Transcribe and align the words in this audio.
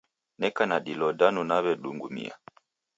Neka 0.39 0.63
na 0.69 0.77
dilo 0.85 1.07
danu 1.19 1.41
nawedungumia 1.49 2.35